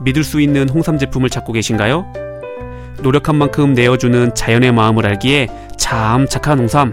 [0.00, 2.06] 믿을 수 있는 홍삼 제품을 찾고 계신가요?
[3.02, 6.92] 노력한 만큼 내어주는 자연의 마음을 알기에 참 착한 홍삼.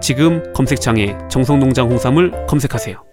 [0.00, 3.09] 지금 검색창에 정성농장 홍삼을 검색하세요.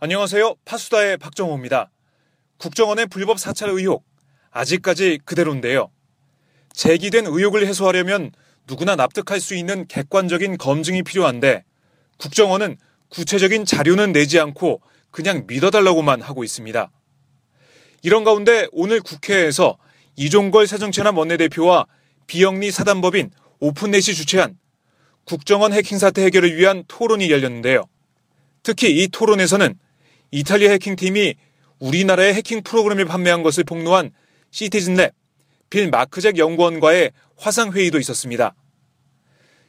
[0.00, 0.54] 안녕하세요.
[0.64, 1.90] 파수다의 박정호입니다.
[2.58, 4.04] 국정원의 불법 사찰 의혹
[4.52, 5.90] 아직까지 그대로인데요.
[6.72, 8.30] 제기된 의혹을 해소하려면
[8.68, 11.64] 누구나 납득할 수 있는 객관적인 검증이 필요한데
[12.16, 12.76] 국정원은
[13.08, 16.92] 구체적인 자료는 내지 않고 그냥 믿어달라고만 하고 있습니다.
[18.04, 19.78] 이런 가운데 오늘 국회에서
[20.14, 21.88] 이종걸 새정치연합 원내대표와
[22.28, 24.60] 비영리 사단법인 오픈넷이 주최한
[25.24, 27.82] 국정원 해킹 사태 해결을 위한 토론이 열렸는데요.
[28.62, 29.76] 특히 이 토론에서는
[30.30, 31.34] 이탈리아 해킹팀이
[31.78, 34.10] 우리나라의 해킹 프로그램을 판매한 것을 폭로한
[34.50, 35.12] 시티즌랩
[35.70, 38.54] 빌 마크잭 연구원과의 화상회의도 있었습니다.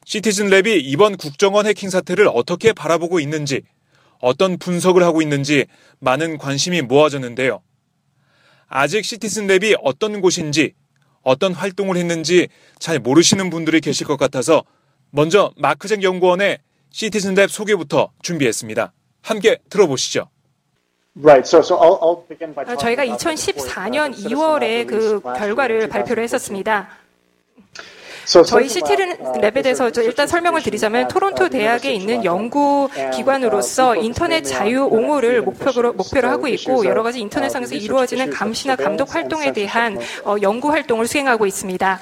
[0.05, 3.61] 시티즌랩이 이번 국정원 해킹 사태를 어떻게 바라보고 있는지,
[4.19, 5.65] 어떤 분석을 하고 있는지
[5.99, 7.61] 많은 관심이 모아졌는데요.
[8.67, 10.73] 아직 시티즌랩이 어떤 곳인지,
[11.21, 12.47] 어떤 활동을 했는지
[12.79, 14.63] 잘 모르시는 분들이 계실 것 같아서
[15.11, 16.59] 먼저 마크잭 연구원의
[16.91, 18.93] 시티즌랩 소개부터 준비했습니다.
[19.21, 20.29] 함께 들어보시죠.
[22.73, 26.87] 어, 저희가 2014년 2월에 그 결과를 발표를 했었습니다.
[28.43, 35.41] 저희 시티는 랩에 대해서 일단 설명을 드리자면 토론토 대학에 있는 연구 기관으로서 인터넷 자유 옹호를
[35.41, 41.07] 목표로 목표로 하고 있고 여러 가지 인터넷상에서 이루어지는 감시나 감독 활동에 대한 어, 연구 활동을
[41.07, 41.99] 수행하고 있습니다.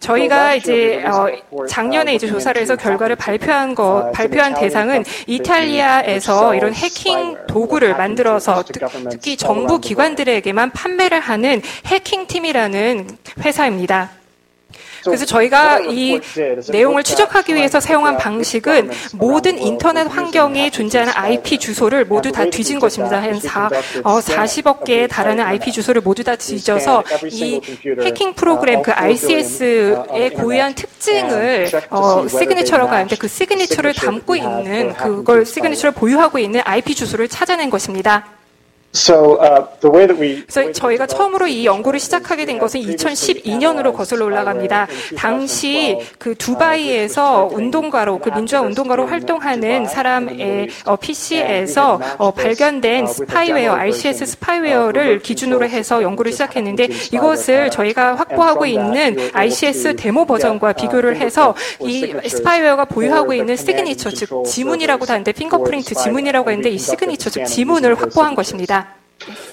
[0.00, 1.26] 저희가 이제 어,
[1.66, 8.62] 작년에 이제 조사를 해서 결과를 발표한 거 발표한 대상은 이탈리아에서 이런 해킹 도구를 만들어서
[9.10, 13.08] 특히 정부 기관들에게만 판매를 하는 해킹 팀이라는
[13.44, 14.10] 회사입니다.
[15.06, 16.20] 그래서 저희가 이
[16.70, 23.22] 내용을 추적하기 위해서 사용한 방식은 모든 인터넷 환경에 존재하는 IP 주소를 모두 다 뒤진 것입니다.
[23.22, 23.70] 한 4,
[24.04, 27.60] 어, 40억 개에 달하는 IP 주소를 모두 다 뒤져서 이
[28.02, 35.92] 해킹 프로그램 그 RCS의 고유한 특징을 어, signature라고 하는데 그 signature를 담고 있는 그걸 signature를
[35.92, 38.35] 보유하고 있는 IP 주소를 찾아낸 것입니다.
[40.48, 44.86] 그래서 저희가 처음으로 이 연구를 시작하게 된 것은 2012년으로 거슬러 올라갑니다.
[45.16, 54.26] 당시 그 두바이에서 운동가로 그 민주화 운동가로 활동하는 사람의 어, PC에서 어, 발견된 스파이웨어, RCS
[54.26, 62.14] 스파이웨어를 기준으로 해서 연구를 시작했는데 이것을 저희가 확보하고 있는 RCS 데모 버전과 비교를 해서 이
[62.28, 68.34] 스파이웨어가 보유하고 있는 시그니처 즉 지문이라고 하는데 fingerprint 지문이라고 했는데 이 시그니처 즉 지문을 확보한
[68.34, 68.85] 것입니다.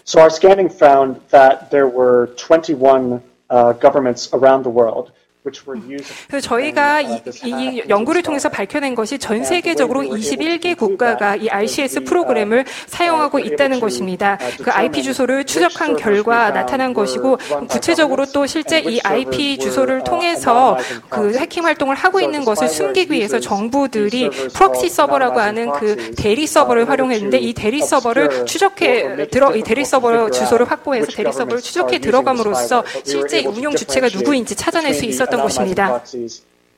[0.04, 5.12] So our scanning found that there were 21 uh, governments around the world
[6.28, 12.63] 그래서 저희가 이, 이, 연구를 통해서 밝혀낸 것이 전 세계적으로 21개 국가가 이 RCS 프로그램을
[12.88, 14.38] 사용하고 있다는 것입니다.
[14.63, 17.38] 그 IP 주소를 추적한 결과 나타난 것이고
[17.68, 20.78] 구체적으로 또 실제 이 IP 주소를 통해서
[21.10, 26.89] 그 해킹 활동을 하고 있는 것을 숨기기 위해서 정부들이 프록시 서버라고 하는 그 대리 서버를
[26.89, 32.84] 활용했는데 이 대리 서버를 추적해 들어 이 대리 서버 주소를 확보해서 대리 서버를 추적해 들어감으로써
[33.04, 35.88] 실제 운영 주체가 누구인지 찾아낼 수 있었던 있었던 것입니다.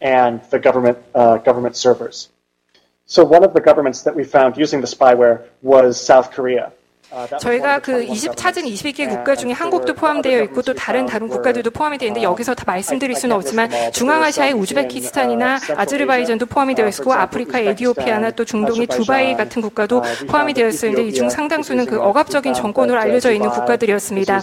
[0.04, 2.30] And the government uh, government servers.
[3.07, 6.72] So one of the governments that we found using the spyware was South Korea.
[7.40, 11.98] 저희가 그 20, 찾은 21개 국가 중에 한국도 포함되어 있고 또 다른 다른 국가들도 포함이
[11.98, 18.31] 되어 있는데 여기서 다 말씀드릴 수는 없지만 중앙아시아의 우즈베키스탄이나 아제르바이잔도 포함이 되어 있고 아프리카 에디오피아나
[18.31, 23.31] 또 중동의 두바이 같은 국가도 포함이 되어 있었는데 이 중 상당수는 그 억압적인 정권으로 알려져
[23.31, 24.42] 있는 국가들이었습니다.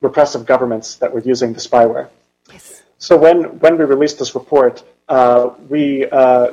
[0.00, 2.08] We found very repressive repressive governments that were using the spyware.
[2.52, 2.82] Yes.
[2.98, 6.52] So when, when we released this report, uh, we uh,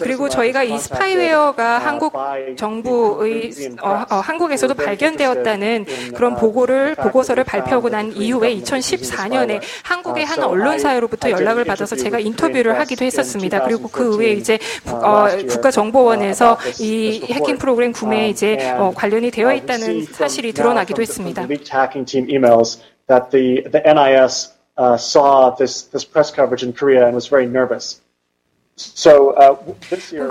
[0.00, 2.14] 그리고 저희가 이 스파이웨어가 한국
[2.56, 3.52] 정부의
[3.82, 5.84] 어, 어, 한국에서도 발견되었다는
[6.14, 13.04] 그런 보고를 보고서를 발표하고 난 이후에 2014년에 한국의 한 언론사로부터 연락을 받아서 제가 인터뷰를 하기도
[13.04, 13.62] 했었습니다.
[13.64, 20.04] 그리고 그 후에 이제 어, 국가정보원에서 이 해킹 프로그램 구매에 이제 어, 관련이 되어 있다는
[20.06, 21.42] 사실이 드러나기도 했습니다.
[24.76, 28.00] Uh, saw this, this press coverage in Korea and was very nervous.
[28.76, 29.54] Uh,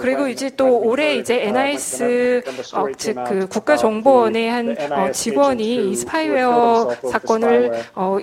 [0.02, 2.42] 그리고 이제 또 올해 이제 NIS
[2.74, 8.18] 어, 즉 그 국가정보원의 한 어, 직원이 이 스파이웨어 사건을 어,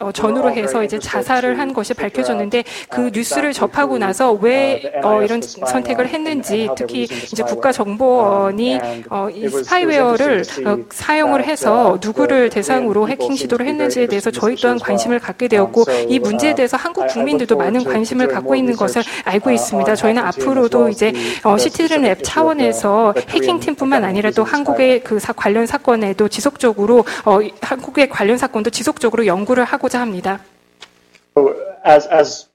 [0.00, 5.42] 어, 전후로 해서 이제 자살을 한 것이 밝혀졌는데 그 뉴스를 접하고 나서 왜 어, 이런
[5.42, 8.80] 선택을 했는지 특히 이제 국가정보원이
[9.10, 15.18] 어, 이 스파이웨어를 어, 사용을 해서 누구를 대상으로 해킹 시도를 했는지에 대해서 저희 또한 관심을
[15.18, 19.94] 갖게 되었고 이 문제에 대해서 한국 국민들도 많은 관심을 갖고 있는 것을 알고 하고 있습니다.
[19.96, 21.12] 저희는 앞으로도 이제
[21.44, 28.08] 어, 시티즌 앱 차원에서 해킹팀뿐만 아니라 또 한국의 그 사, 관련 사건에도 지속적으로 어, 한국의
[28.08, 30.40] 관련 사건도 지속적으로 연구를 하고자 합니다.
[31.86, 32.49] As, as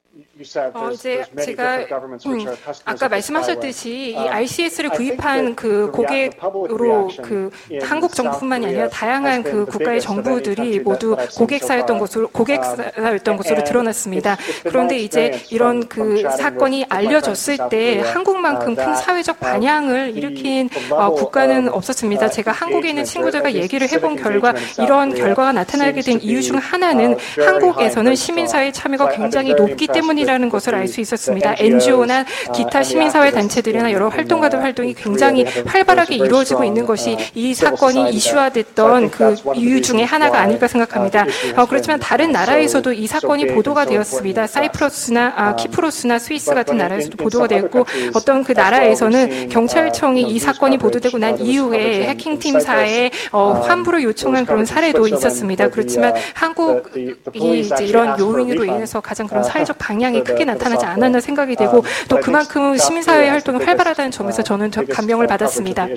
[0.74, 1.78] 어, 이제 제가
[2.26, 2.46] 음,
[2.84, 7.50] 아까 말씀하셨듯이 이 RCS를 구입한 그 고객으로 그
[7.82, 14.36] 한국 정부뿐만이 아니라 다양한 그 국가의 정부들이 모두 고객사였던 것으로 고객사였던 것으로 드러났습니다.
[14.64, 22.30] 그런데 이제 이런 그 사건이 알려졌을 때 한국만큼 큰 사회적 반향을 일으킨 어, 국가는 없었습니다.
[22.30, 28.16] 제가 한국에 있는 친구들과 얘기를 해본 결과 이런 결과가 나타나게 된 이유 중 하나는 한국에서는
[28.16, 31.56] 시민사회 참여가 굉장히 높기 때문이 이라는 것을 알 수 있었습니다.
[31.58, 39.10] NGO나 기타 시민사회 단체들이나 여러 활동가들 활동이 굉장히 활발하게 이루어지고 있는 것이 이 사건이 이슈화됐던
[39.10, 41.26] 그 이유 중에 하나가 아닐까 생각합니다.
[41.58, 44.46] 어, 그렇지만 다른 나라에서도 이 사건이 보도가 되었습니다.
[44.48, 51.18] 사이프러스나 아, 키프로스나 스위스 같은 나라에서도 보도가 되었고 어떤 그 나라에서는 경찰청이 이 사건이 보도되고
[51.18, 55.70] 난 이후에 해킹팀사에 어, 환불을 요청한 그런 사례도 있었습니다.
[55.70, 57.16] 그렇지만 한국이
[57.60, 62.20] 이제 이런 요인으로 인해서 가장 그런 사회적 방향이 영향이 크게 나타나지 않았나 생각이 되고 또
[62.20, 65.88] 그만큼 시민사회 활동이 활발하다는 점에서 저는 감명을 받았습니다.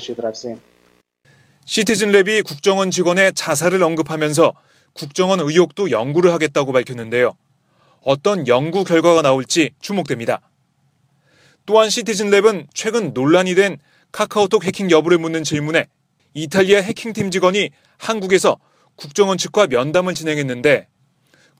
[1.66, 4.54] 시티즌랩이 국정원 직원의 자살을 언급하면서
[4.94, 7.34] 국정원 의혹도 연구를 하겠다고 밝혔는데요.
[8.02, 10.40] 어떤 연구 결과가 나올지 주목됩니다.
[11.66, 13.76] 또한 시티즌랩은 최근 논란이 된
[14.12, 15.86] 카카오톡 해킹 여부를 묻는 질문에
[16.32, 18.58] 이탈리아 해킹팀 직원이 한국에서
[18.96, 20.88] 국정원 측과 면담을 진행했는데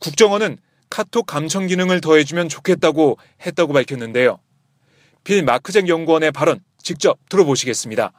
[0.00, 0.58] 국정원은
[0.90, 4.38] 카톡 감청 기능을 더해주면 좋겠다고 했다고 밝혔는데요.
[5.24, 8.12] 빌 마크잭 연구원의 발언 직접 들어보시겠습니다.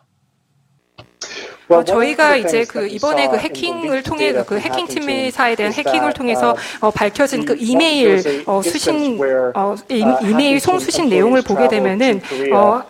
[1.69, 6.91] 어, 저희가 이제 그 이번에 그 해킹을 통해 그 해킹 팀사에 대한 해킹을 통해서 어,
[6.91, 9.19] 밝혀진 그 이메일 어, 수신
[9.53, 12.21] 어, 이메일 송수신 내용을 보게 되면은
[12.53, 12.81] 어,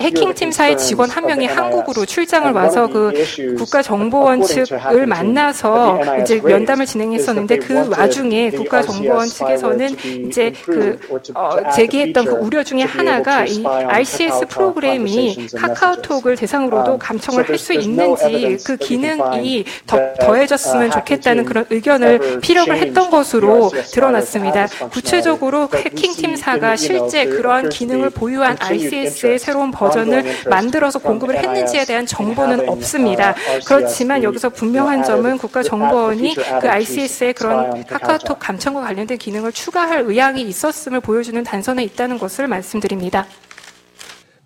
[0.00, 3.12] 해킹 팀사의 직원 한 명이 한국으로 출장을 와서 그
[3.58, 9.96] 국가정보원 측을 만나서 이제 면담을 진행했었는데 그 와중에 국가정보원 측에서는
[10.28, 10.98] 이제 그
[11.34, 18.23] 어, 제기했던 그 우려 중에 하나가 이 RCS 프로그램이 카카오톡을 대상으로도 감청을 할 수 있는지
[18.64, 24.66] 그 기능이 더, 더해졌으면 좋겠다는 그런 의견을 피력을 했던 것으로 드러났습니다.
[24.90, 33.34] 구체적으로 해킹팀사가 실제 그러한 기능을 보유한 RCS의 새로운 버전을 만들어서 공급을 했는지에 대한 정보는 없습니다.
[33.66, 41.00] 그렇지만 여기서 분명한 점은 국가정보원이 그 RCS의 그런 카카오톡 감청과 관련된 기능을 추가할 의향이 있었음을
[41.00, 43.26] 보여주는 단서는 있다는 것을 말씀드립니다.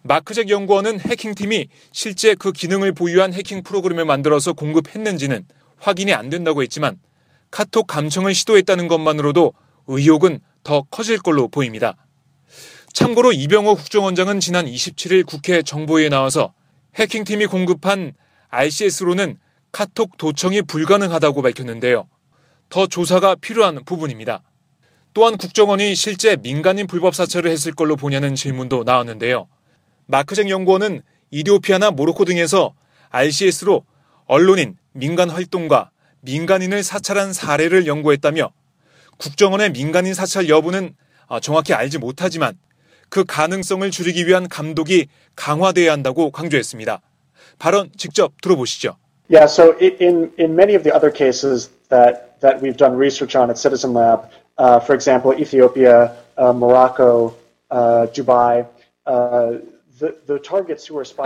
[0.08, 5.44] 마크잭 연구원은 해킹팀이 실제 그 기능을 보유한 해킹 프로그램을 만들어서 공급했는지는
[5.76, 6.98] 확인이 안 된다고 했지만
[7.50, 9.52] 카톡 감청을 시도했다는 것만으로도
[9.86, 11.94] 의혹은 더 커질 걸로 보입니다.
[12.94, 16.54] 참고로 이병호 국정원장은 지난 27일 국회 정보위에 나와서
[16.94, 18.14] 해킹팀이 공급한
[18.48, 19.36] RCS로는
[19.72, 22.08] 카톡 도청이 불가능하다고 밝혔는데요.
[22.70, 24.42] 더 조사가 필요한 부분입니다.
[25.12, 29.48] 또한 국정원이 실제 민간인 불법 사찰을 했을 걸로 보냐는 질문도 나왔는데요.
[30.08, 32.72] 마크쟁 연구원은 이디오피아나 모로코 등에서
[33.10, 33.84] RCS로
[34.26, 35.90] 언론인, 민간 활동가,
[36.22, 38.50] 민간인을 사찰한 사례를 연구했다며
[39.18, 40.94] 국정원의 민간인 사찰 여부는
[41.28, 42.58] 아, 정확히 알지 못하지만
[43.10, 47.00] 그 가능성을 줄이기 위한 감독이 강화돼야 한다고 강조했습니다.
[47.58, 48.96] 발언 직접 들어보시죠.
[49.30, 53.50] Yeah, so in in many of the other cases that that we've done research on
[53.50, 57.34] at Citizen Lab, uh, for example, Ethiopia, uh, Morocco,
[57.70, 58.64] uh, Dubai.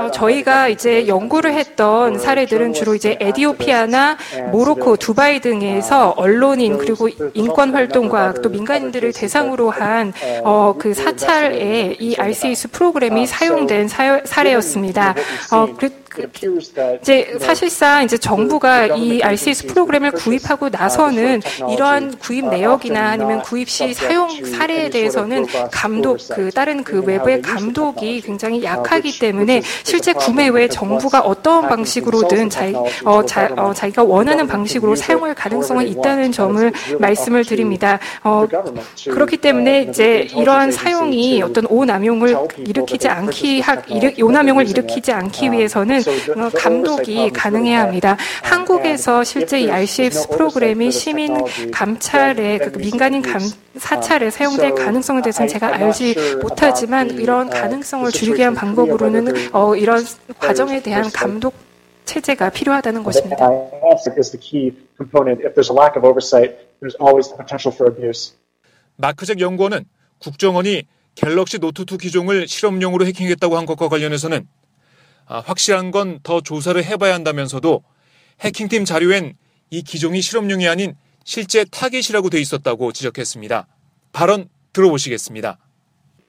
[0.06, 4.16] 어, 저희가 이제 연구를 했던 사례들은 주로 이제 에디오피아나
[4.50, 10.12] 모로코, 두바이 등에서 언론인 그리고 인권 활동가 또 민간인들을 대상으로 한
[10.42, 13.88] 어, 그 사찰에 이 RCS 프로그램이 사용된
[14.24, 15.14] 사례였습니다.
[15.52, 16.01] 어, 그, 그,
[17.00, 21.40] 이제 사실상 이제 정부가 이 RCS 프로그램을 구입하고 나서는
[21.70, 28.20] 이러한 구입 내역이나 아니면 구입 시 사용 사례에 대해서는 감독 그 다른 그 외부의 감독이
[28.20, 34.46] 굉장히 약하기 때문에 실제 구매 후에 정부가 어떠한 방식으로든 자기 어, 자, 어, 자기가 원하는
[34.46, 37.98] 방식으로 사용할 가능성은 있다는 점을 말씀을 드립니다.
[38.22, 38.46] 어,
[39.04, 43.76] 그렇기 때문에 이제 이러한 사용이 어떤 오남용을 일으키지 않기 하,
[44.20, 46.01] 오남용을 일으키지 않기 위해서는 어,
[46.54, 48.16] 감독이 가능해야 합니다.
[48.42, 51.36] 한국에서 실제 이 RCS 프로그램이 시민
[51.70, 53.40] 감찰에 그 민간인 감,
[53.76, 60.04] 사찰에 사용될 가능성에 대해서는 제가 알지 못하지만 이런 가능성을 줄이기 위한 방법으로는 어, 이런
[60.38, 61.54] 과정에 대한 감독
[62.04, 63.48] 체제가 필요하다는 것입니다.
[68.96, 69.84] 마크잭 연구원은
[70.18, 74.61] 국정원이 갤럭시 노트2 기종을 실험용으로 해킹했다고 한 것과 관련해서는 아,
[75.26, 77.82] 확실한 건 더 조사를 해봐야 한다면서도
[78.40, 79.34] 해킹팀 자료엔
[79.70, 83.66] 이 기종이 실험용이 아닌 실제 타깃이라고 돼 있었다고 지적했습니다.
[84.12, 85.58] 발언 들어보시겠습니다.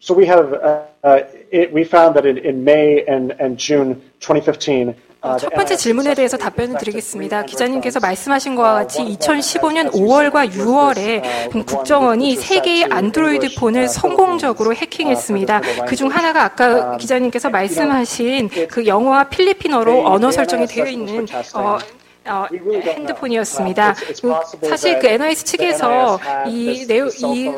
[0.02, 4.94] So we have uh, it, we found that in, in May and, and June 2015
[5.39, 7.44] 첫 번째 질문에 대해서 답변을 드리겠습니다.
[7.44, 15.62] 기자님께서 말씀하신 것과 같이 2015년 5월과 6월에 국정원이 세 개의 안드로이드 폰을 성공적으로 해킹했습니다.
[15.88, 21.77] 그중 하나가 아까 기자님께서 말씀하신 그 영어와 필리핀어로 언어 설정이 되어 있는 어,
[22.25, 22.46] 어,
[22.86, 23.96] 핸드폰이었습니다.
[24.22, 26.86] 그 사실 그 NIS 측에서 이,
[27.25, 27.51] 이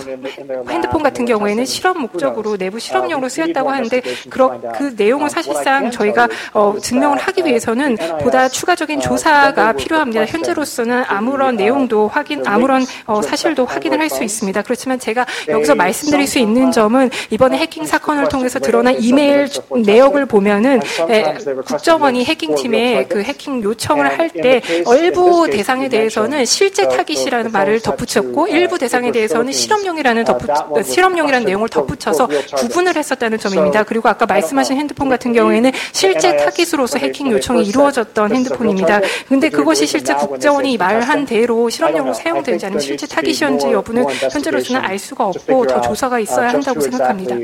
[0.70, 6.76] 핸드폰 같은 경우에는 실험 목적으로 내부 실험용으로 쓰였다고 하는데 그러, 그 내용을 사실상 저희가 어,
[6.82, 10.26] 증명을 하기 위해서는 보다 추가적인 조사가 필요합니다.
[10.26, 14.62] 현재로서는 아무런 내용도 확인, 아무런 어, 사실도 확인을 할 수 있습니다.
[14.62, 19.50] 그렇지만 제가 여기서 말씀드릴 수 있는 점은 이번에 해킹 사건을 통해서 드러난 이메일
[19.84, 20.80] 내역을 보면은
[21.10, 21.34] 에,
[21.66, 24.55] 국정원이 해킹팀에 그 해킹 요청을 할때
[24.98, 30.50] 일부 대상에 대해서는 실제 타깃이라는 말을 덧붙였고 일부 대상에 대해서는 실험용이라는 덧붙
[30.84, 33.84] 실험용이라는 내용을 덧붙여서 구분을 했었다는 점입니다.
[33.84, 39.02] 그리고 아까 말씀하신 핸드폰 같은 경우에는 실제 타깃으로서 해킹 요청이 이루어졌던 핸드폰입니다.
[39.28, 45.28] 근데 그것이 실제 국정원이 말한 대로 실험용으로 사용되는지 아니면 실제 타깃이었는지 여부는 현재로서는 알 수가
[45.28, 47.36] 없고 더 조사가 있어야 한다고 생각합니다.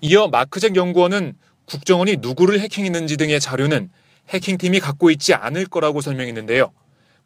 [0.00, 1.34] 이어 마크잭 연구원은
[1.66, 3.90] 국정원이 누구를 해킹했는지 등의 자료는
[4.28, 6.72] 해킹팀이 갖고 있지 않을 거라고 설명했는데요.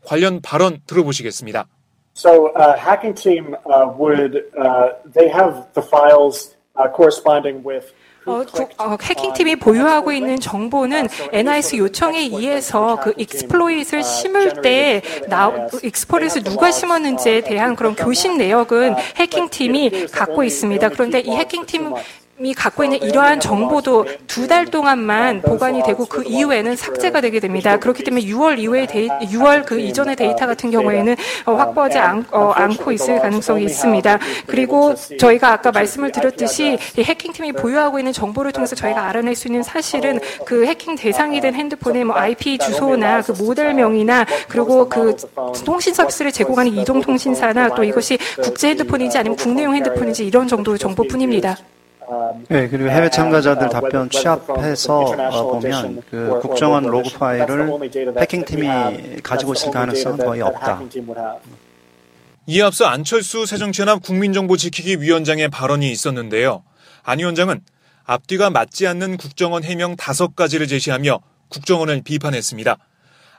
[0.05, 1.67] 관련 발언 들어보시겠습니다.
[2.15, 7.93] So, uh, hacking team uh, would uh, they have the files uh, corresponding with
[8.27, 8.45] 어,
[8.79, 15.51] 어, 해킹팀이 보유하고 있는 정보는 NIS 요청에 의해서 그 exploit을 심을 때 나,
[15.83, 20.91] exploit을 누가 심었는지에 대한 그런 교신 내역은 해킹팀이 갖고 있습니다.
[20.91, 21.95] 그런데 이 해킹팀
[22.43, 27.77] 이 갖고 있는 이러한 정보도 두 달 동안만 보관이 되고 그 이후에는 삭제가 되게 됩니다.
[27.77, 31.15] 그렇기 때문에 6월 이후에 데이, 6월 그 이전의 데이터 같은 경우에는
[31.47, 34.19] 어, 확보하지 않, 어, 않고 있을 가능성이 있습니다.
[34.47, 40.19] 그리고 저희가 아까 말씀을 드렸듯이 해킹팀이 보유하고 있는 정보를 통해서 저희가 알아낼 수 있는 사실은
[40.45, 45.15] 그 해킹 대상이 된 핸드폰의 뭐 IP 주소나 그 모델명이나 그리고 그
[45.65, 51.57] 통신 서비스를 제공하는 이동통신사나 또 이것이 국제 핸드폰인지 아니면 국내용 핸드폰인지 이런 정도의 정보뿐입니다.
[52.49, 57.71] 네, 그리고 해외 참가자들 답변 취합해서 어, 보면 그 국정원 로그 파일을
[58.19, 60.83] 해킹팀이 가지고 있을 가능성은 거의 없다.
[62.47, 66.65] 이에 앞서 안철수 새정치연합 국민정보지키기 위원장의 발언이 있었는데요.
[67.05, 67.61] 안 위원장은
[68.05, 72.77] 앞뒤가 맞지 않는 국정원 해명 다섯 가지를 제시하며 국정원을 비판했습니다.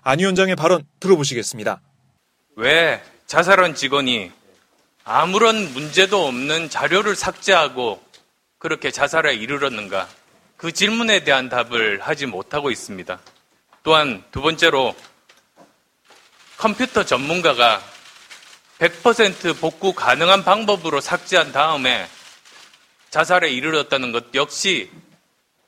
[0.04, 1.82] 안 위원장의 발언 들어보시겠습니다.
[2.56, 4.32] 왜 자살한 직원이
[5.04, 8.00] 아무런 문제도 없는 자료를 삭제하고
[8.62, 10.08] 그렇게 자살에 이르렀는가?
[10.56, 13.20] 그 질문에 대한 답을 하지 못하고 있습니다.
[13.82, 14.96] 또한 두 번째로
[16.58, 17.82] 컴퓨터 전문가가
[18.78, 22.08] 100% 복구 가능한 방법으로 삭제한 다음에
[23.10, 24.92] 자살에 이르렀다는 것 역시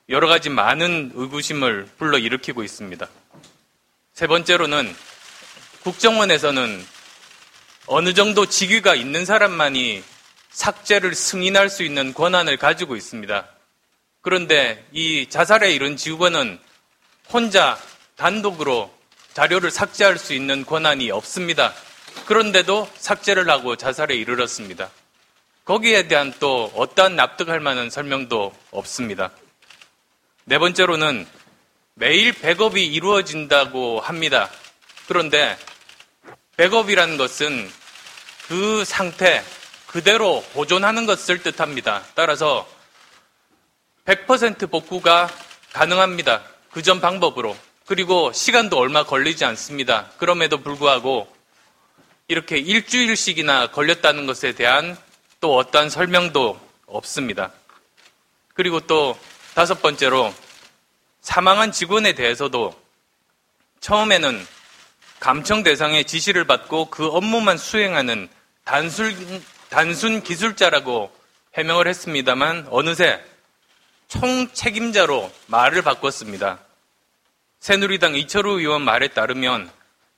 [0.08, 3.08] 여러 가지 많은 의구심을 불러일으키고 있습니다.
[4.12, 4.94] 세 번째로는
[5.82, 6.86] 국정원에서는
[7.86, 10.13] 어느 정도 직위가 있는 사람만이
[10.54, 13.46] 삭제를 승인할 수 있는 권한을 가지고 있습니다.
[14.22, 16.58] 그런데 이 자살에 이른 지휘관은
[17.30, 17.78] 혼자
[18.16, 18.94] 단독으로
[19.34, 21.74] 자료를 삭제할 수 있는 권한이 없습니다.
[22.26, 24.90] 그런데도 삭제를 하고 자살에 이르렀습니다.
[25.64, 29.32] 거기에 대한 또 어떠한 납득할 만한 설명도 없습니다.
[30.44, 31.26] 네 번째로는
[31.94, 34.50] 매일 백업이 이루어진다고 합니다.
[35.08, 35.58] 그런데
[36.56, 37.70] 백업이라는 것은
[38.46, 39.42] 그 상태,
[39.94, 42.02] 그대로 보존하는 것을 뜻합니다.
[42.16, 42.68] 따라서
[44.06, 45.28] 100% 복구가
[45.72, 46.42] 가능합니다.
[46.72, 47.56] 그전 방법으로.
[47.86, 50.10] 그리고 시간도 얼마 걸리지 않습니다.
[50.18, 51.32] 그럼에도 불구하고
[52.26, 54.96] 이렇게 일주일씩이나 걸렸다는 것에 대한
[55.38, 57.52] 또 어떠한 설명도 없습니다.
[58.52, 59.16] 그리고 또
[59.54, 60.34] 다섯 번째로
[61.20, 62.76] 사망한 직원에 대해서도
[63.78, 64.44] 처음에는
[65.20, 68.28] 감청 대상의 지시를 받고 그 업무만 수행하는
[68.64, 69.14] 단순,
[69.74, 71.10] 단순 기술자라고
[71.54, 73.20] 해명을 했습니다만 어느새
[74.06, 76.60] 총책임자로 말을 바꿨습니다.
[77.58, 79.68] 새누리당 이철우 의원 말에 따르면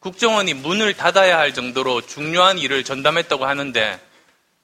[0.00, 3.98] 국정원이 문을 닫아야 할 정도로 중요한 일을 전담했다고 하는데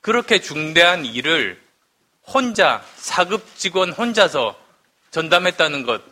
[0.02, 1.58] 그렇게 중대한 일을
[2.26, 4.54] 혼자 사급 직원 혼자서
[5.10, 6.02] 전담했다는 것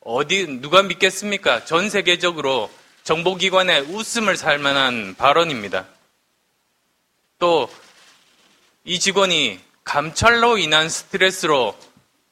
[0.00, 1.64] 어디 누가 믿겠습니까?
[1.64, 2.70] 전 세계적으로
[3.04, 5.86] 정보기관의 웃음을 살 만한 발언입니다.
[7.38, 7.68] 또
[8.88, 11.78] 이 직원이 감찰로 인한 스트레스로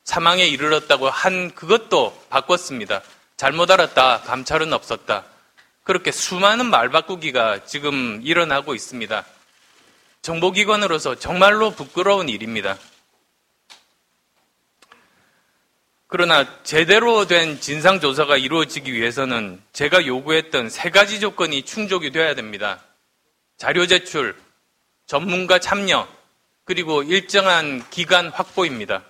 [0.05, 3.03] 사망에 이르렀다고 한 그것도 바꿨습니다.
[3.37, 4.23] 잘못 알았다.
[4.23, 5.27] 감찰은 없었다.
[5.83, 9.27] 그렇게 수많은 말 바꾸기가 지금 일어나고 있습니다.
[10.23, 12.79] 정보기관으로서 정말로 부끄러운 일입니다.
[16.07, 22.83] 그러나 제대로 된 진상조사가 이루어지기 위해서는 제가 요구했던 세 가지 조건이 충족이 되어야 됩니다.
[23.59, 24.35] 자료 제출,
[25.07, 26.09] 전문가 참여,
[26.65, 29.05] 그리고 일정한 기간 확보입니다.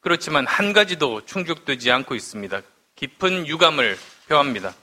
[0.00, 2.62] 그렇지만 한 가지도 충족되지 않고 있습니다.
[2.94, 4.74] 깊은 유감을 표합니다.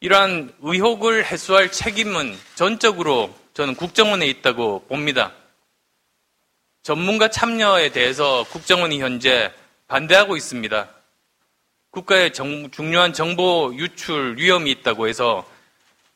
[0.00, 5.32] 이러한 의혹을 해소할 책임은 전적으로 저는 국정원에 있다고 봅니다.
[6.82, 9.50] 전문가 참여에 대해서 국정원이 현재
[9.86, 10.90] 반대하고 있습니다.
[11.88, 15.48] 국가의 정, 중요한 정보 유출 위험이 있다고 해서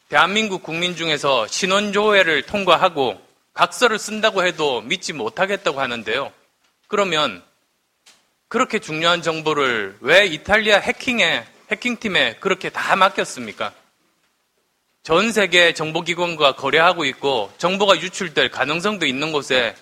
[0.08, 3.20] 대한민국 국민 중에서 신원조회를 통과하고
[3.52, 6.32] 각서를 쓴다고 해도 믿지 못하겠다고 하는데요.
[6.86, 7.42] 그러면
[8.48, 13.74] 그렇게 중요한 정보를 왜 이탈리아 해킹에, 해킹팀에 그렇게 다 맡겼습니까?
[15.02, 19.76] 전 세계 정보기관과 거래하고 있고 정보가 유출될 가능성도 있는 곳에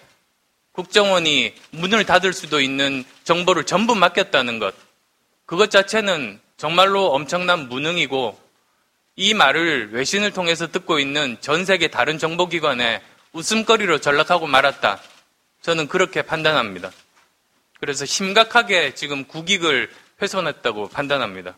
[0.72, 4.74] 국정원이 문을 닫을 수도 있는 정보를 전부 맡겼다는 것.
[5.44, 8.45] 그것 자체는 정말로 엄청난 무능이고
[9.18, 13.00] 이 말을 외신을 통해서 듣고 있는 전 세계 다른 정보기관에
[13.33, 15.00] 웃음거리로 전락하고 말았다.
[15.62, 16.92] 저는 그렇게 판단합니다.
[17.81, 19.88] 그래서 심각하게 지금 국익을
[20.20, 21.57] 훼손했다고 판단합니다.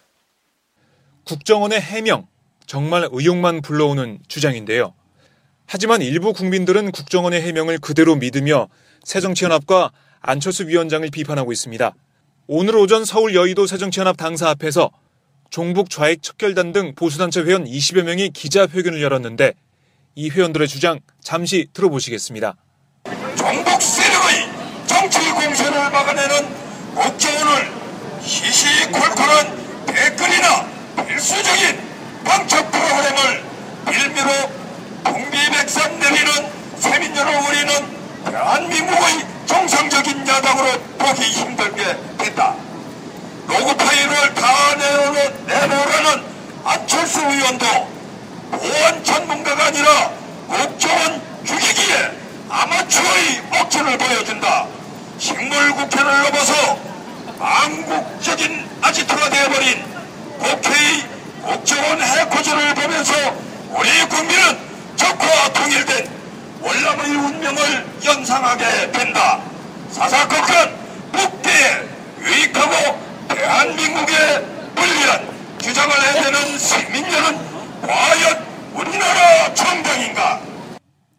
[1.25, 2.29] 국정원의 해명,
[2.66, 4.94] 정말 의혹만 불러오는 주장인데요.
[5.66, 8.68] 하지만 일부 국민들은 국정원의 해명을 그대로 믿으며
[9.03, 9.90] 새정치연합과
[10.21, 11.92] 안철수 위원장을 비판하고 있습니다.
[12.47, 14.90] 오늘 오전 서울 여의도 새정치연합 당사 앞에서
[15.51, 19.55] 종북 좌익 척결단 등 보수단체 회원 20여 명이 기자회견을 열었는데
[20.15, 22.55] 이 회원들의 주장 잠시 들어보시겠습니다.
[23.37, 26.35] 종북 세력의 정치 공세를 막아내는
[26.95, 27.71] 국정원을
[28.21, 30.69] 시시콜콜한 댓글이나
[31.07, 31.79] 필수적인
[32.25, 33.43] 방첩 프로그램을
[33.87, 34.31] 빌미로
[35.05, 36.31] 동비백산 내리는
[36.79, 42.67] 세민여로 우리는 대한민국의 정상적인 야당으로 보기 힘들게 됐다.
[43.49, 46.25] 로그 파일을 다 내놓는, 내놓으라는
[46.65, 47.67] 안철수 의원도
[48.51, 50.11] 보안 전문가가 아니라
[50.47, 52.13] 국정원 죽이기에
[52.51, 54.67] 아마추어의 억지를 보여준다.
[55.19, 56.79] 식물국회를 넘어서
[57.39, 59.83] 망국적인 아지트가 되어버린
[60.39, 61.05] 국회의
[61.43, 63.15] 국정원 해코지를 보면서
[63.71, 64.59] 우리 국민은
[64.97, 66.11] 적과 통일된
[66.61, 69.41] 월남의 운명을 연상하게 된다.
[69.91, 70.77] 사사건건
[71.13, 71.89] 북대에
[72.21, 74.14] 유익하고 대한민국에
[74.75, 80.43] 불리한 주장을 해대는 시민들은 과연 우리나라 정당인가?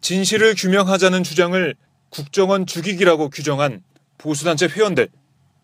[0.00, 1.74] 진실을 규명하자는 주장을
[2.10, 3.82] 국정원 죽이기라고 규정한
[4.18, 5.08] 보수단체 회원들.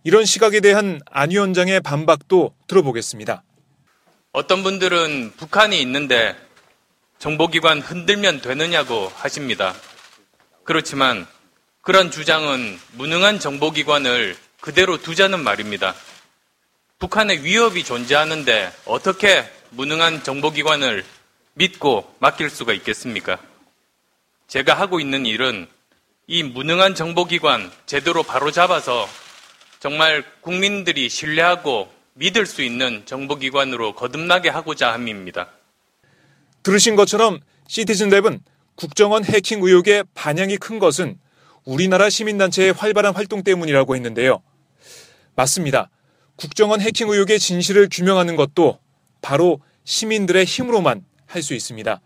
[0.05, 3.43] 이런 시각에 대한 안 위원장의 반박도 들어보겠습니다.
[4.33, 6.37] 어떤 분들은 북한이 있는데
[7.19, 9.75] 정보기관 흔들면 되느냐고 하십니다.
[10.63, 11.27] 그렇지만
[11.81, 15.95] 그런 주장은 무능한 정보기관을 그대로 두자는 말입니다.
[16.99, 21.05] 북한의 위협이 존재하는데 어떻게 무능한 정보기관을
[21.53, 23.39] 믿고 맡길 수가 있겠습니까?
[24.49, 25.67] 제가 하고 있는 일은
[26.27, 29.07] 이 무능한 정보기관 제대로 바로잡아서
[29.79, 35.51] 정말 국민들이 신뢰하고 믿을 수 있는 정보기관으로 거듭나게 하고자 함입니다.
[36.63, 38.41] 들으신 것처럼 시티즌랩은
[38.75, 41.19] 국정원 해킹 의혹의 반향이 큰 것은
[41.65, 44.43] 우리나라 시민단체의 활발한 활동 때문이라고 했는데요.
[45.35, 45.91] 맞습니다.
[46.37, 48.79] 국정원 해킹 의혹의 진실을 규명하는 것도
[49.23, 52.01] 바로 시민들의 힘으로만 할 수 있습니다.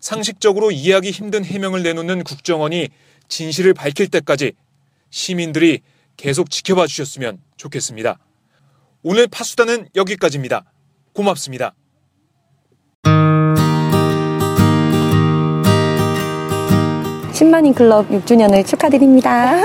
[0.00, 2.88] 상식적으로 이해하기 힘든 해명을 내놓는 국정원이
[3.28, 4.52] 진실을 밝힐 때까지
[5.10, 5.80] 시민들이
[6.16, 8.18] 계속 지켜봐 주셨으면 좋겠습니다.
[9.02, 10.64] 오늘 파수단은 여기까지입니다.
[11.12, 11.74] 고맙습니다.
[17.36, 19.56] 신만인 클럽 6주년을 축하드립니다.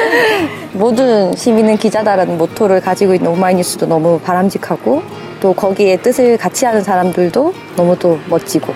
[0.72, 5.02] 모든 시민은 기자다라는 모토를 가지고 있는 오마이뉴스도 너무 바람직하고
[5.40, 8.72] 또 거기에 뜻을 같이 하는 사람들도 너무 또 멋지고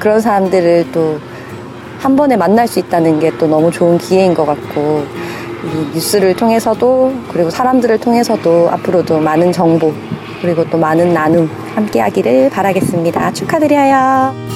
[0.00, 1.18] 그런 사람들을 또
[1.98, 5.04] 한 번에 만날 수 있다는 게 또 너무 좋은 기회인 것 같고
[5.92, 9.92] 뉴스를 통해서도 그리고 사람들을 통해서도 앞으로도 많은 정보
[10.40, 13.32] 그리고 또 많은 나눔 함께 하기를 바라겠습니다.
[13.32, 14.55] 축하드려요.